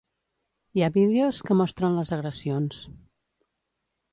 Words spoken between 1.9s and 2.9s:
les agressions.